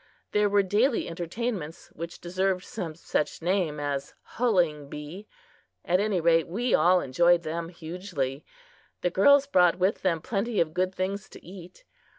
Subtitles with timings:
[0.31, 5.27] There were daily entertainments which deserved some such name as "hulling bee"
[5.85, 8.43] at any rate, we all enjoyed them hugely.
[9.01, 11.83] The girls brought with them plenty of good things to eat.